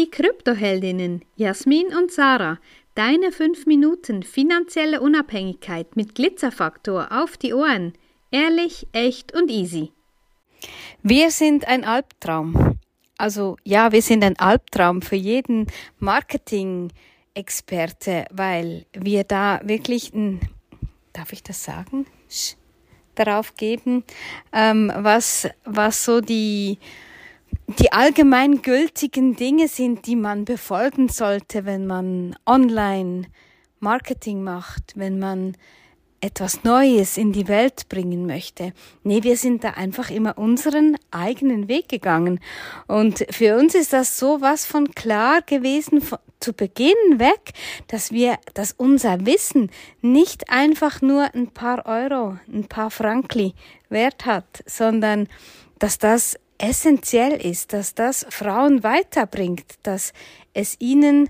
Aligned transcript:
Die 0.00 0.10
Kryptoheldinnen 0.10 1.24
Jasmin 1.36 1.94
und 1.94 2.10
Sarah, 2.10 2.58
deine 2.94 3.30
5 3.32 3.66
Minuten 3.66 4.22
finanzielle 4.22 5.02
Unabhängigkeit 5.02 5.94
mit 5.94 6.14
Glitzerfaktor 6.14 7.12
auf 7.12 7.36
die 7.36 7.52
Ohren. 7.52 7.92
Ehrlich, 8.30 8.86
echt 8.92 9.34
und 9.34 9.50
easy. 9.50 9.92
Wir 11.02 11.30
sind 11.30 11.68
ein 11.68 11.84
Albtraum. 11.84 12.78
Also 13.18 13.58
ja, 13.62 13.92
wir 13.92 14.00
sind 14.00 14.24
ein 14.24 14.38
Albtraum 14.38 15.02
für 15.02 15.16
jeden 15.16 15.66
Marketing-Experte, 15.98 18.24
weil 18.30 18.86
wir 18.94 19.24
da 19.24 19.60
wirklich 19.64 20.14
ein, 20.14 20.40
darf 21.12 21.34
ich 21.34 21.42
das 21.42 21.62
sagen? 21.62 22.06
darauf 23.16 23.54
geben, 23.54 24.04
ähm, 24.52 24.90
was, 24.96 25.48
was 25.64 26.04
so 26.04 26.20
die, 26.22 26.78
die 27.78 27.92
allgemeingültigen 27.92 29.36
Dinge 29.36 29.68
sind, 29.68 30.06
die 30.06 30.16
man 30.16 30.44
befolgen 30.44 31.08
sollte, 31.08 31.64
wenn 31.64 31.86
man 31.86 32.36
online 32.46 33.26
Marketing 33.78 34.42
macht, 34.42 34.92
wenn 34.96 35.18
man 35.18 35.56
etwas 36.20 36.64
Neues 36.64 37.16
in 37.16 37.32
die 37.32 37.48
Welt 37.48 37.88
bringen 37.88 38.26
möchte. 38.26 38.72
Nee, 39.04 39.22
wir 39.22 39.36
sind 39.36 39.64
da 39.64 39.70
einfach 39.70 40.10
immer 40.10 40.36
unseren 40.36 40.98
eigenen 41.10 41.68
Weg 41.68 41.88
gegangen. 41.88 42.40
Und 42.86 43.24
für 43.30 43.56
uns 43.56 43.74
ist 43.74 43.92
das 43.92 44.18
so 44.18 44.40
was 44.40 44.66
von 44.66 44.90
klar 44.90 45.40
gewesen 45.42 46.02
von, 46.02 46.18
zu 46.38 46.52
Beginn 46.52 47.18
weg, 47.18 47.52
dass 47.88 48.12
wir, 48.12 48.38
dass 48.54 48.72
unser 48.72 49.24
Wissen 49.26 49.70
nicht 50.02 50.50
einfach 50.50 51.00
nur 51.02 51.34
ein 51.34 51.48
paar 51.48 51.86
Euro, 51.86 52.38
ein 52.52 52.64
paar 52.64 52.90
Frankli 52.90 53.54
wert 53.88 54.26
hat, 54.26 54.62
sondern 54.66 55.28
dass 55.78 55.98
das 55.98 56.36
essentiell 56.60 57.32
ist, 57.32 57.72
dass 57.72 57.94
das 57.94 58.26
Frauen 58.28 58.82
weiterbringt, 58.82 59.64
dass 59.82 60.12
es 60.52 60.76
ihnen 60.78 61.26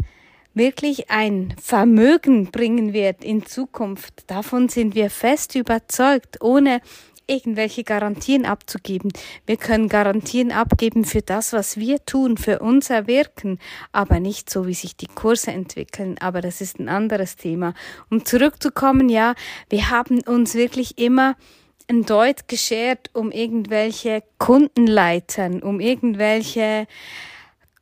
wirklich 0.54 1.10
ein 1.10 1.54
Vermögen 1.62 2.50
bringen 2.50 2.92
wird 2.92 3.24
in 3.24 3.46
Zukunft. 3.46 4.24
Davon 4.26 4.68
sind 4.68 4.94
wir 4.94 5.08
fest 5.08 5.54
überzeugt, 5.54 6.42
ohne 6.42 6.80
irgendwelche 7.28 7.84
Garantien 7.84 8.44
abzugeben. 8.44 9.12
Wir 9.46 9.56
können 9.56 9.88
Garantien 9.88 10.50
abgeben 10.50 11.04
für 11.04 11.22
das, 11.22 11.52
was 11.52 11.76
wir 11.76 12.04
tun, 12.04 12.36
für 12.36 12.58
unser 12.58 13.06
Wirken, 13.06 13.60
aber 13.92 14.18
nicht 14.18 14.50
so, 14.50 14.66
wie 14.66 14.74
sich 14.74 14.96
die 14.96 15.06
Kurse 15.06 15.52
entwickeln. 15.52 16.16
Aber 16.18 16.40
das 16.40 16.60
ist 16.60 16.80
ein 16.80 16.88
anderes 16.88 17.36
Thema. 17.36 17.74
Um 18.10 18.24
zurückzukommen, 18.24 19.08
ja, 19.08 19.34
wir 19.68 19.90
haben 19.90 20.20
uns 20.22 20.54
wirklich 20.54 20.98
immer 20.98 21.36
ein 21.90 22.06
Deut 22.06 22.48
geschert 22.48 23.10
um 23.12 23.32
irgendwelche 23.32 24.22
Kundenleitern, 24.38 25.62
um 25.62 25.80
irgendwelche 25.80 26.86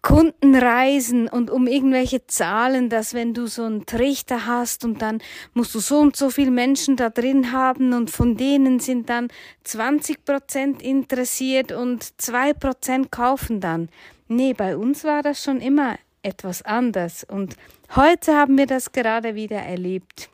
Kundenreisen 0.01 1.29
und 1.29 1.51
um 1.51 1.67
irgendwelche 1.67 2.27
Zahlen, 2.27 2.89
dass 2.89 3.13
wenn 3.13 3.35
du 3.35 3.47
so 3.47 3.65
einen 3.65 3.85
Trichter 3.85 4.47
hast 4.47 4.85
und 4.85 5.03
dann 5.03 5.21
musst 5.53 5.75
du 5.75 5.81
so 5.81 5.99
und 5.99 6.17
so 6.17 6.31
viele 6.31 6.51
Menschen 6.51 6.97
da 6.97 7.11
drin 7.11 7.53
haben 7.53 7.93
und 7.93 8.11
von 8.11 8.37
denen 8.37 8.81
sind 8.81 9.11
dann 9.11 9.29
20 9.65 10.25
Prozent 10.25 10.83
interessiert 10.83 11.73
und 11.73 12.21
zwei 12.21 12.55
Prozent 12.55 13.13
kaufen 13.13 13.61
dann. 13.61 13.91
Nee, 14.29 14.55
bei 14.55 14.77
uns 14.77 15.05
war 15.05 15.23
das 15.23 15.43
schon 15.43 15.61
immer 15.61 15.99
etwas 16.23 16.63
anders 16.63 17.25
und 17.25 17.57
heute 17.95 18.35
haben 18.35 18.57
wir 18.57 18.67
das 18.67 18.93
gerade 18.93 19.35
wieder 19.35 19.59
erlebt 19.59 20.31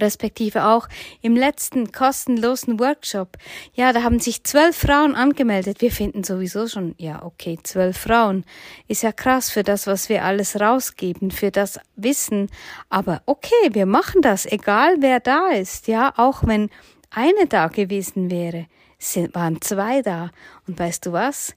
respektive 0.00 0.66
auch 0.66 0.88
im 1.22 1.36
letzten 1.36 1.92
kostenlosen 1.92 2.78
Workshop. 2.80 3.36
Ja, 3.74 3.92
da 3.92 4.02
haben 4.02 4.20
sich 4.20 4.44
zwölf 4.44 4.76
Frauen 4.76 5.14
angemeldet. 5.14 5.80
Wir 5.80 5.90
finden 5.90 6.24
sowieso 6.24 6.68
schon, 6.68 6.94
ja, 6.98 7.22
okay, 7.22 7.58
zwölf 7.62 7.96
Frauen 7.96 8.44
ist 8.88 9.02
ja 9.02 9.12
krass 9.12 9.50
für 9.50 9.62
das, 9.62 9.86
was 9.86 10.08
wir 10.08 10.24
alles 10.24 10.60
rausgeben, 10.60 11.30
für 11.30 11.50
das 11.50 11.80
Wissen. 11.96 12.48
Aber 12.88 13.22
okay, 13.26 13.70
wir 13.72 13.86
machen 13.86 14.22
das, 14.22 14.46
egal 14.46 14.96
wer 15.00 15.20
da 15.20 15.48
ist. 15.48 15.88
Ja, 15.88 16.12
auch 16.16 16.46
wenn 16.46 16.70
eine 17.10 17.46
da 17.48 17.68
gewesen 17.68 18.30
wäre, 18.30 18.66
sind, 18.98 19.34
waren 19.34 19.60
zwei 19.60 20.02
da. 20.02 20.30
Und 20.66 20.78
weißt 20.78 21.06
du 21.06 21.12
was? 21.12 21.54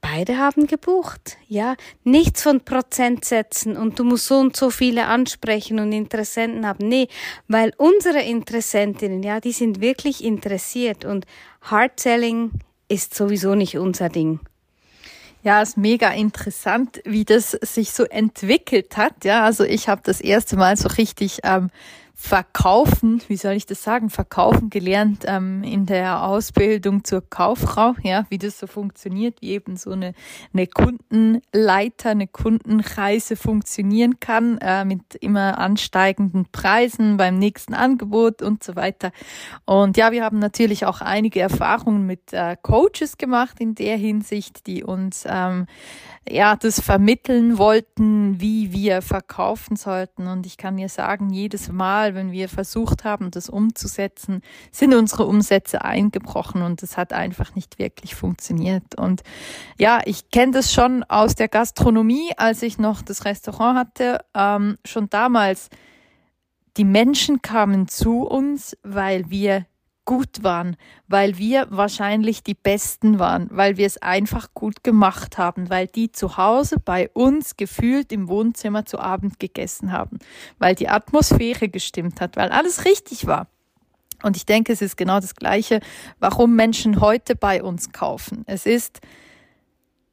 Beide 0.00 0.38
haben 0.38 0.66
gebucht, 0.66 1.36
ja. 1.48 1.74
Nichts 2.04 2.42
von 2.42 2.60
Prozentsätzen 2.60 3.76
und 3.76 3.98
du 3.98 4.04
musst 4.04 4.26
so 4.26 4.36
und 4.38 4.56
so 4.56 4.70
viele 4.70 5.06
ansprechen 5.06 5.80
und 5.80 5.92
Interessenten 5.92 6.66
haben. 6.66 6.86
Nee, 6.86 7.08
weil 7.48 7.72
unsere 7.76 8.22
Interessentinnen, 8.22 9.22
ja, 9.22 9.40
die 9.40 9.52
sind 9.52 9.80
wirklich 9.80 10.22
interessiert 10.22 11.04
und 11.04 11.26
Hard 11.62 11.98
Selling 11.98 12.52
ist 12.88 13.14
sowieso 13.14 13.54
nicht 13.54 13.78
unser 13.78 14.08
Ding. 14.08 14.40
Ja, 15.42 15.62
ist 15.62 15.76
mega 15.76 16.10
interessant, 16.10 17.00
wie 17.04 17.24
das 17.24 17.52
sich 17.52 17.92
so 17.92 18.04
entwickelt 18.04 18.96
hat. 18.96 19.24
Ja, 19.24 19.44
also 19.44 19.64
ich 19.64 19.88
habe 19.88 20.02
das 20.04 20.20
erste 20.20 20.56
Mal 20.56 20.76
so 20.76 20.88
richtig 20.88 21.38
ähm, 21.44 21.70
verkaufen, 22.18 23.20
wie 23.28 23.36
soll 23.36 23.52
ich 23.52 23.66
das 23.66 23.82
sagen, 23.82 24.08
verkaufen 24.08 24.70
gelernt 24.70 25.24
ähm, 25.26 25.62
in 25.62 25.84
der 25.84 26.24
Ausbildung 26.24 27.04
zur 27.04 27.20
Kauffrau, 27.28 27.94
ja, 28.02 28.24
wie 28.30 28.38
das 28.38 28.58
so 28.58 28.66
funktioniert, 28.66 29.42
wie 29.42 29.50
eben 29.50 29.76
so 29.76 29.90
eine, 29.90 30.14
eine 30.54 30.66
Kundenleiter, 30.66 32.10
eine 32.10 32.26
Kundenreise 32.26 33.36
funktionieren 33.36 34.18
kann, 34.18 34.56
äh, 34.62 34.86
mit 34.86 35.14
immer 35.20 35.58
ansteigenden 35.58 36.46
Preisen 36.50 37.18
beim 37.18 37.38
nächsten 37.38 37.74
Angebot 37.74 38.40
und 38.40 38.64
so 38.64 38.76
weiter. 38.76 39.12
Und 39.66 39.98
ja, 39.98 40.10
wir 40.10 40.24
haben 40.24 40.38
natürlich 40.38 40.86
auch 40.86 41.02
einige 41.02 41.40
Erfahrungen 41.40 42.06
mit 42.06 42.32
äh, 42.32 42.56
Coaches 42.62 43.18
gemacht 43.18 43.60
in 43.60 43.74
der 43.74 43.98
Hinsicht, 43.98 44.66
die 44.66 44.82
uns 44.82 45.24
ähm, 45.28 45.66
ja, 46.28 46.56
das 46.56 46.80
vermitteln 46.80 47.58
wollten, 47.58 48.40
wie 48.40 48.72
wir 48.72 49.02
verkaufen 49.02 49.76
sollten. 49.76 50.26
Und 50.26 50.46
ich 50.46 50.56
kann 50.56 50.74
mir 50.74 50.88
sagen, 50.88 51.30
jedes 51.30 51.70
Mal, 51.70 52.05
wenn 52.14 52.32
wir 52.32 52.48
versucht 52.48 53.04
haben, 53.04 53.30
das 53.30 53.48
umzusetzen, 53.48 54.42
sind 54.70 54.94
unsere 54.94 55.26
Umsätze 55.26 55.84
eingebrochen 55.84 56.62
und 56.62 56.82
es 56.82 56.96
hat 56.96 57.12
einfach 57.12 57.54
nicht 57.54 57.78
wirklich 57.78 58.14
funktioniert. 58.14 58.94
Und 58.96 59.22
ja, 59.78 60.00
ich 60.04 60.30
kenne 60.30 60.52
das 60.52 60.72
schon 60.72 61.02
aus 61.04 61.34
der 61.34 61.48
Gastronomie, 61.48 62.32
als 62.36 62.62
ich 62.62 62.78
noch 62.78 63.02
das 63.02 63.24
Restaurant 63.24 63.78
hatte, 63.78 64.20
ähm, 64.34 64.78
schon 64.84 65.08
damals. 65.10 65.68
Die 66.76 66.84
Menschen 66.84 67.40
kamen 67.40 67.88
zu 67.88 68.22
uns, 68.22 68.76
weil 68.82 69.30
wir 69.30 69.64
gut 70.06 70.42
waren, 70.42 70.76
weil 71.08 71.36
wir 71.36 71.66
wahrscheinlich 71.70 72.42
die 72.42 72.54
Besten 72.54 73.18
waren, 73.18 73.48
weil 73.50 73.76
wir 73.76 73.86
es 73.86 74.00
einfach 74.00 74.54
gut 74.54 74.82
gemacht 74.82 75.36
haben, 75.36 75.68
weil 75.68 75.86
die 75.88 76.10
zu 76.10 76.38
Hause 76.38 76.76
bei 76.82 77.10
uns 77.10 77.58
gefühlt 77.58 78.12
im 78.12 78.28
Wohnzimmer 78.28 78.86
zu 78.86 78.98
Abend 78.98 79.38
gegessen 79.38 79.92
haben, 79.92 80.18
weil 80.58 80.74
die 80.74 80.88
Atmosphäre 80.88 81.68
gestimmt 81.68 82.22
hat, 82.22 82.36
weil 82.36 82.50
alles 82.50 82.86
richtig 82.86 83.26
war. 83.26 83.48
Und 84.22 84.36
ich 84.36 84.46
denke, 84.46 84.72
es 84.72 84.80
ist 84.80 84.96
genau 84.96 85.20
das 85.20 85.34
Gleiche, 85.34 85.80
warum 86.18 86.56
Menschen 86.56 87.00
heute 87.00 87.36
bei 87.36 87.62
uns 87.62 87.92
kaufen. 87.92 88.44
Es 88.46 88.64
ist, 88.64 89.00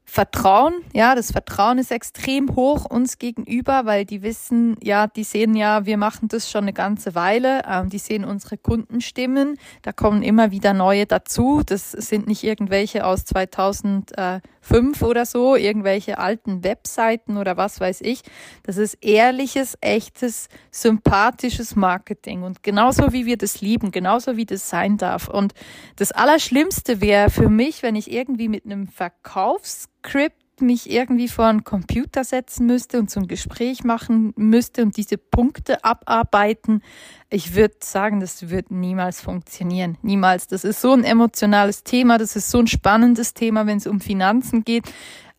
Vertrauen, 0.06 0.74
ja, 0.94 1.16
das 1.16 1.32
Vertrauen 1.32 1.78
ist 1.78 1.90
extrem 1.90 2.56
hoch 2.56 2.86
uns 2.86 3.18
gegenüber, 3.20 3.86
weil 3.86 4.06
die 4.06 4.22
wissen, 4.22 4.76
ja, 4.82 5.08
die 5.08 5.24
sehen 5.24 5.56
ja, 5.56 5.86
wir 5.86 5.98
machen 5.98 6.28
das 6.28 6.52
schon 6.52 6.66
eine 6.66 6.74
ganze 6.74 7.16
Weile, 7.16 7.62
ähm, 7.68 7.90
die 7.90 7.98
sehen 7.98 8.26
unsere 8.26 8.58
Kundenstimmen, 8.58 9.58
da 9.82 9.94
kommen 9.94 10.22
immer 10.22 10.52
wieder 10.52 10.74
neue 10.74 11.06
dazu, 11.06 11.64
das 11.66 11.92
sind 11.92 12.28
nicht 12.28 12.44
irgendwelche 12.44 13.06
aus 13.06 13.24
2005 13.24 15.02
oder 15.02 15.26
so, 15.26 15.56
irgendwelche 15.56 16.20
alten 16.20 16.66
Webseiten 16.66 17.38
oder 17.38 17.56
was 17.56 17.80
weiß 17.80 18.02
ich, 18.02 18.24
das 18.64 18.76
ist 18.78 18.98
ehrliches, 19.02 19.78
echtes, 19.80 20.50
sympathisches 20.70 21.76
Marketing. 21.78 22.44
Und 22.44 22.62
genauso 22.62 23.14
wie 23.14 23.26
wir 23.26 23.38
das 23.38 23.62
lieben, 23.62 23.92
genauso 23.92 24.36
wie 24.36 24.46
das 24.46 24.70
sein 24.70 24.98
darf. 24.98 25.30
Und 25.30 25.54
das 25.96 26.12
Allerschlimmste 26.12 27.02
wäre 27.02 27.30
für 27.30 27.50
mich, 27.50 27.84
wenn 27.84 27.96
ich 27.96 28.12
irgendwie 28.12 28.50
mit 28.50 28.66
einem 28.66 28.88
Verkaufs 28.88 29.90
Script 30.06 30.62
mich 30.62 30.90
irgendwie 30.90 31.28
vor 31.28 31.46
einen 31.46 31.64
Computer 31.64 32.24
setzen 32.24 32.68
müsste 32.68 33.00
und 33.00 33.10
so 33.10 33.20
ein 33.20 33.28
Gespräch 33.28 33.84
machen 33.84 34.34
müsste 34.36 34.84
und 34.84 34.98
diese 34.98 35.18
Punkte 35.18 35.84
abarbeiten, 35.84 36.84
ich 37.30 37.56
würde 37.56 37.76
sagen, 37.82 38.20
das 38.20 38.50
wird 38.50 38.70
niemals 38.70 39.22
funktionieren. 39.22 39.98
Niemals. 40.04 40.48
Das 40.48 40.64
ist 40.64 40.80
so 40.82 40.94
ein 40.94 41.04
emotionales 41.04 41.84
Thema, 41.84 42.18
das 42.18 42.36
ist 42.36 42.52
so 42.52 42.60
ein 42.60 42.68
spannendes 42.68 43.34
Thema, 43.34 43.66
wenn 43.66 43.78
es 43.78 43.88
um 43.88 44.00
Finanzen 44.00 44.64
geht. 44.64 44.84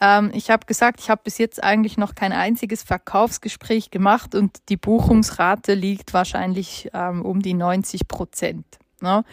Ähm, 0.00 0.30
ich 0.34 0.50
habe 0.50 0.66
gesagt, 0.66 1.00
ich 1.00 1.10
habe 1.10 1.20
bis 1.22 1.38
jetzt 1.38 1.62
eigentlich 1.62 1.96
noch 1.96 2.14
kein 2.14 2.32
einziges 2.32 2.82
Verkaufsgespräch 2.82 3.90
gemacht 3.90 4.34
und 4.34 4.58
die 4.68 4.76
Buchungsrate 4.76 5.74
liegt 5.74 6.12
wahrscheinlich 6.12 6.90
ähm, 6.92 7.22
um 7.22 7.40
die 7.40 7.54
90 7.54 8.08
Prozent. 8.08 8.64
Ne? 9.04 9.24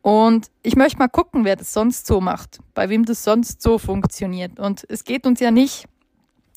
Und 0.00 0.46
ich 0.62 0.76
möchte 0.76 0.98
mal 0.98 1.08
gucken, 1.08 1.44
wer 1.44 1.56
das 1.56 1.72
sonst 1.72 2.06
so 2.06 2.20
macht, 2.20 2.60
bei 2.74 2.88
wem 2.88 3.04
das 3.04 3.24
sonst 3.24 3.60
so 3.60 3.76
funktioniert. 3.76 4.58
Und 4.58 4.86
es 4.88 5.04
geht 5.04 5.26
uns 5.26 5.40
ja 5.40 5.50
nicht 5.50 5.86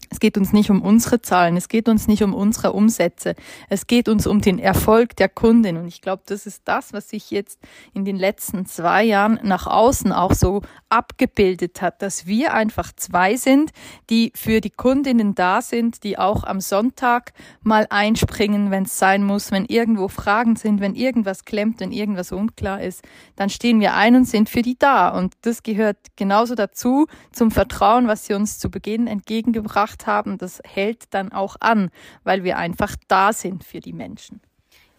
Es 0.10 0.20
geht 0.20 0.38
uns 0.38 0.54
nicht 0.54 0.72
um 0.72 0.82
unsere 0.82 1.22
Zahlen, 1.22 1.56
es 1.56 1.68
geht 1.68 1.88
uns 1.88 2.08
nicht 2.08 2.24
um 2.24 2.34
unsere 2.34 2.74
Umsätze, 2.74 3.36
es 3.70 3.88
geht 3.88 4.10
uns 4.10 4.26
um 4.26 4.42
den 4.42 4.58
Erfolg 4.58 5.16
der 5.16 5.30
Kundin. 5.30 5.78
Und 5.78 5.88
ich 5.88 6.02
glaube, 6.02 6.24
das 6.26 6.46
ist 6.46 6.64
das, 6.66 6.94
was 6.94 7.10
sich 7.10 7.30
jetzt 7.32 7.60
in 7.94 8.06
den 8.06 8.16
letzten 8.16 8.66
zwei 8.66 9.04
Jahren 9.04 9.40
nach 9.44 9.68
außen 9.68 10.12
auch 10.12 10.34
so 10.34 10.62
abgebildet 10.90 11.82
hat, 11.82 12.02
dass 12.02 12.26
wir 12.26 12.54
einfach 12.54 12.92
zwei 12.96 13.36
sind, 13.36 13.72
die 14.10 14.32
für 14.36 14.62
die 14.62 14.72
Kundinnen 14.72 15.36
da 15.36 15.62
sind, 15.62 16.04
die 16.04 16.18
auch 16.18 16.44
am 16.44 16.60
Sonntag 16.60 17.34
mal 17.62 17.86
einspringen, 17.90 18.72
wenn 18.72 18.84
es 18.84 18.98
sein 18.98 19.24
muss, 19.24 19.52
wenn 19.52 19.66
irgendwo 19.66 20.08
Fragen 20.08 20.56
sind, 20.56 20.82
wenn 20.82 20.96
irgendwas 20.96 21.46
klemmt, 21.46 21.80
wenn 21.80 21.92
irgendwas 21.92 22.32
unklar 22.32 22.82
ist, 22.82 23.04
dann 23.36 23.50
stehen 23.50 23.80
wir 23.80 23.94
ein 23.94 24.16
und 24.16 24.26
sind 24.26 24.50
für 24.50 24.64
die 24.64 24.78
da. 24.78 25.10
Und 25.10 25.36
das 25.42 25.62
gehört 25.62 25.98
genauso 26.16 26.56
dazu 26.56 27.06
zum 27.32 27.52
Vertrauen, 27.52 28.08
was 28.08 28.26
sie 28.26 28.34
uns 28.34 28.58
zu 28.58 28.72
Beginn 28.72 29.08
entgegengebracht 29.08 29.99
gemacht 30.00 30.08
haben, 30.08 30.38
das 30.38 30.62
hält 30.66 31.14
dann 31.14 31.32
auch 31.32 31.56
an, 31.60 31.90
weil 32.24 32.44
wir 32.44 32.58
einfach 32.58 32.96
da 33.08 33.34
sind 33.34 33.64
für 33.64 33.80
die 33.80 33.94
Menschen. 33.94 34.42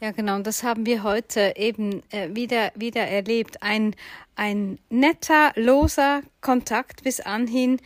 Ja, 0.01 0.13
genau. 0.13 0.37
Und 0.37 0.47
das 0.47 0.63
haben 0.63 0.87
wir 0.87 1.03
heute 1.03 1.55
eben 1.57 2.03
äh, 2.11 2.35
wieder, 2.35 2.73
wieder 2.75 3.03
erlebt. 3.03 3.63
Ein, 3.63 3.95
ein 4.35 4.79
netter, 4.89 5.53
loser 5.57 6.23
Kontakt 6.41 7.03
bis 7.03 7.21
anhin. 7.21 7.79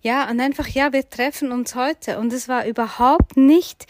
Ja, 0.00 0.30
und 0.30 0.40
einfach, 0.40 0.66
ja, 0.68 0.94
wir 0.94 1.08
treffen 1.08 1.52
uns 1.52 1.74
heute. 1.74 2.18
Und 2.18 2.32
es 2.32 2.48
war 2.48 2.64
überhaupt 2.64 3.36
nicht 3.36 3.84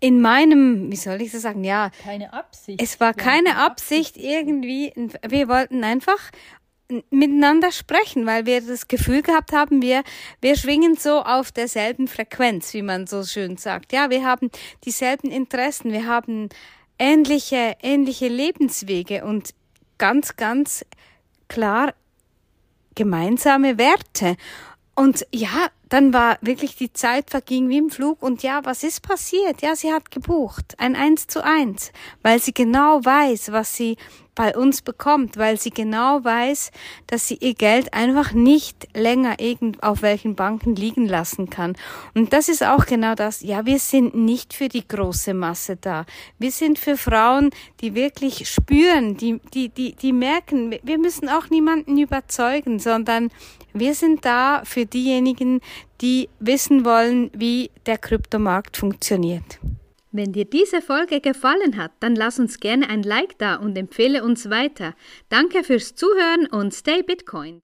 in 0.00 0.20
meinem, 0.22 0.90
wie 0.90 0.96
soll 0.96 1.20
ich 1.20 1.30
das 1.30 1.42
sagen, 1.42 1.62
ja. 1.62 1.90
Keine 2.02 2.32
Absicht. 2.32 2.80
Es 2.80 2.98
war 3.00 3.12
keine 3.12 3.58
Absicht 3.58 4.16
irgendwie. 4.16 4.94
Wir 5.28 5.48
wollten 5.48 5.84
einfach 5.84 6.30
miteinander 7.10 7.72
sprechen, 7.72 8.26
weil 8.26 8.46
wir 8.46 8.60
das 8.60 8.88
Gefühl 8.88 9.22
gehabt 9.22 9.52
haben, 9.52 9.80
wir, 9.80 10.02
wir 10.40 10.56
schwingen 10.56 10.96
so 10.96 11.22
auf 11.22 11.50
derselben 11.50 12.08
Frequenz, 12.08 12.74
wie 12.74 12.82
man 12.82 13.06
so 13.06 13.24
schön 13.24 13.56
sagt. 13.56 13.92
Ja, 13.92 14.10
wir 14.10 14.24
haben 14.24 14.50
dieselben 14.84 15.30
Interessen, 15.30 15.92
wir 15.92 16.06
haben 16.06 16.48
ähnliche, 16.98 17.76
ähnliche 17.82 18.28
Lebenswege 18.28 19.24
und 19.24 19.54
ganz, 19.98 20.36
ganz 20.36 20.84
klar 21.48 21.94
gemeinsame 22.94 23.78
Werte. 23.78 24.36
Und 24.94 25.26
ja, 25.34 25.68
dann 25.88 26.12
war 26.12 26.38
wirklich 26.40 26.76
die 26.76 26.92
Zeit 26.92 27.30
verging 27.30 27.68
wie 27.68 27.78
im 27.78 27.90
Flug 27.90 28.22
und 28.22 28.42
ja, 28.42 28.64
was 28.64 28.84
ist 28.84 29.02
passiert? 29.02 29.60
Ja, 29.60 29.74
sie 29.74 29.92
hat 29.92 30.10
gebucht, 30.10 30.74
ein 30.78 30.94
Eins 30.94 31.26
zu 31.26 31.42
eins, 31.42 31.92
weil 32.22 32.38
sie 32.40 32.54
genau 32.54 33.04
weiß, 33.04 33.50
was 33.50 33.74
sie 33.74 33.96
bei 34.34 34.56
uns 34.56 34.82
bekommt, 34.82 35.36
weil 35.36 35.58
sie 35.58 35.70
genau 35.70 36.24
weiß, 36.24 36.70
dass 37.06 37.28
sie 37.28 37.36
ihr 37.36 37.54
Geld 37.54 37.94
einfach 37.94 38.32
nicht 38.32 38.88
länger 38.94 39.40
irgend 39.40 39.82
auf 39.82 40.02
welchen 40.02 40.34
Banken 40.34 40.74
liegen 40.74 41.06
lassen 41.06 41.50
kann. 41.50 41.76
Und 42.14 42.32
das 42.32 42.48
ist 42.48 42.64
auch 42.64 42.86
genau 42.86 43.14
das. 43.14 43.42
Ja, 43.42 43.66
wir 43.66 43.78
sind 43.78 44.14
nicht 44.14 44.54
für 44.54 44.68
die 44.68 44.86
große 44.86 45.34
Masse 45.34 45.76
da. 45.76 46.04
Wir 46.38 46.50
sind 46.50 46.78
für 46.78 46.96
Frauen, 46.96 47.50
die 47.80 47.94
wirklich 47.94 48.48
spüren, 48.48 49.16
die, 49.16 49.40
die, 49.52 49.68
die, 49.68 49.94
die 49.94 50.12
merken, 50.12 50.76
wir 50.82 50.98
müssen 50.98 51.28
auch 51.28 51.50
niemanden 51.50 51.98
überzeugen, 51.98 52.78
sondern 52.78 53.30
wir 53.72 53.94
sind 53.94 54.24
da 54.24 54.62
für 54.64 54.86
diejenigen, 54.86 55.60
die 56.00 56.28
wissen 56.38 56.84
wollen, 56.84 57.30
wie 57.34 57.70
der 57.86 57.98
Kryptomarkt 57.98 58.76
funktioniert. 58.76 59.58
Wenn 60.16 60.32
dir 60.32 60.44
diese 60.44 60.80
Folge 60.80 61.20
gefallen 61.20 61.76
hat, 61.76 61.90
dann 61.98 62.14
lass 62.14 62.38
uns 62.38 62.60
gerne 62.60 62.88
ein 62.88 63.02
Like 63.02 63.36
da 63.38 63.56
und 63.56 63.76
empfehle 63.76 64.22
uns 64.22 64.48
weiter. 64.48 64.94
Danke 65.28 65.64
fürs 65.64 65.96
Zuhören 65.96 66.46
und 66.46 66.72
stay 66.72 67.02
Bitcoin. 67.02 67.52